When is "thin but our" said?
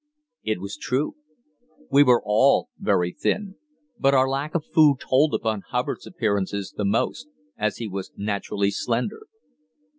3.11-4.27